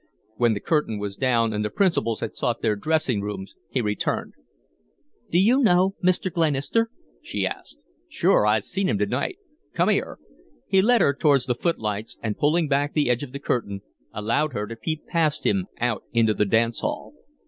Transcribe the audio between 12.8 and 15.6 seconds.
the edge of the curtain, allowed her to peep past